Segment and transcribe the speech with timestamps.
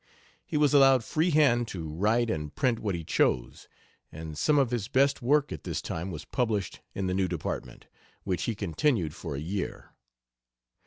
[0.43, 3.67] He was allowed free hand to write and print what he chose,
[4.11, 7.85] and some of his best work at this time was published in the new department,
[8.23, 9.93] which he continued for a year.